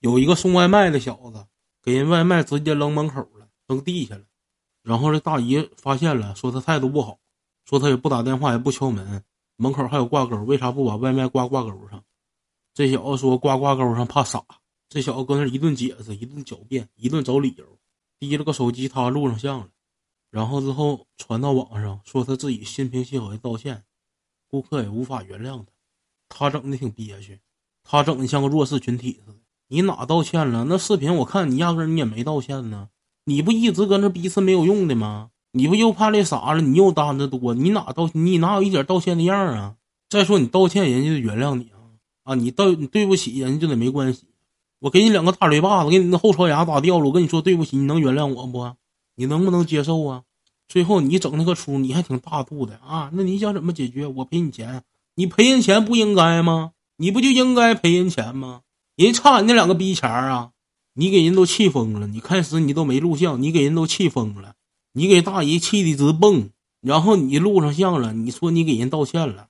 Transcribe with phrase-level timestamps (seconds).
[0.00, 1.46] 有一个送外卖的小子
[1.82, 4.24] 给人外卖直接扔门口了，扔地下了。
[4.82, 7.18] 然后这大姨发现了，说他态度不好，
[7.66, 9.22] 说他也不打电话，也不敲门，
[9.56, 12.02] 门口还有挂钩，为啥不把外卖挂挂钩上？
[12.72, 14.42] 这小子说挂挂钩上怕傻。
[14.88, 17.78] 这小子搁那一顿解释，一顿狡辩，一顿找理由，
[18.18, 19.68] 提了个手机，他录上像了，
[20.30, 23.84] 然后之后传到网上，说他自己心平气和的道歉，
[24.48, 25.70] 顾客也无法原谅他，
[26.28, 27.38] 他整的挺憋屈，
[27.84, 29.38] 他整的像个弱势群体似的。
[29.72, 30.64] 你哪道歉了？
[30.68, 32.88] 那视频我看你压根你也没道歉呢，
[33.24, 35.30] 你不一直搁那逼是没有用的吗？
[35.52, 36.60] 你不又怕那啥了？
[36.60, 39.76] 你又担子多，你哪道你哪有一点道歉的样啊？
[40.08, 41.78] 再说你道歉，人家就原谅你啊？
[42.24, 44.24] 啊，你道你对不起人家就得没关系。
[44.80, 47.04] 我给你两个大嘴巴子，给你那后槽牙打掉了。
[47.04, 48.72] 我跟你说对不起，你能原谅我不？
[49.14, 50.22] 你能不能接受啊？
[50.66, 53.10] 最后你整那个出，你还挺大度的啊？
[53.12, 54.06] 那你想怎么解决？
[54.06, 54.82] 我赔你钱，
[55.14, 56.72] 你赔人钱不应该吗？
[56.96, 58.62] 你不就应该赔人钱吗？
[59.04, 60.50] 人差你那两个逼钱啊！
[60.92, 62.06] 你给人都气疯了。
[62.06, 64.54] 你开始你都没录像，你给人都气疯了。
[64.92, 66.50] 你给大姨气的直蹦，
[66.82, 69.48] 然后你录上像了，你说你给人道歉了，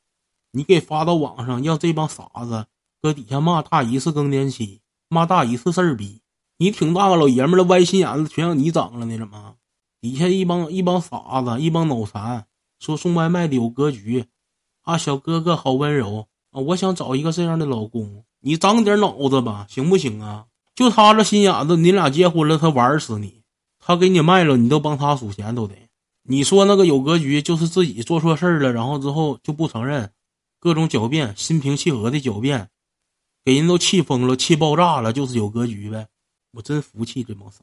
[0.53, 2.67] 你给发到网上，让这帮傻子
[3.03, 4.83] 搁底下骂大姨是更年期。
[5.09, 6.21] 骂大姨是事儿逼，
[6.59, 9.19] 你挺大个老爷们的，歪心眼子全让你长了呢？
[9.19, 9.57] 怎么？
[10.01, 12.45] 底下一帮一帮傻子，一帮脑残，
[12.79, 14.27] 说送外卖的有格局，
[14.83, 16.61] 啊，小哥哥好温柔啊！
[16.61, 20.47] 我想找一个这样的老公，你长点脑子吧，行不行啊？
[20.75, 23.43] 就他这心眼子，你俩结婚了，他玩死你，
[23.79, 25.75] 他给你卖了，你都帮他数钱都得。
[26.23, 30.11] 你说那个有格局，就是自己做错事儿了，然后之后就不承认，
[30.59, 32.69] 各种狡辩，心平气和的狡辩。
[33.45, 36.07] 给人都气疯了，气爆炸了，就是有格局呗！
[36.53, 37.61] 我真服气这帮傻。